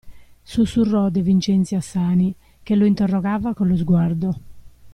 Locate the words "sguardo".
3.77-4.39